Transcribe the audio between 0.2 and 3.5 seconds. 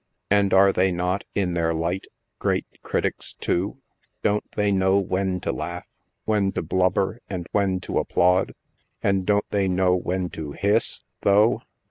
And are they not, in their light, great critics,